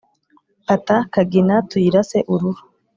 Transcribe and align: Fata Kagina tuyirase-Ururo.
Fata 0.67 0.95
Kagina 1.13 1.55
tuyirase-Ururo. 1.69 2.61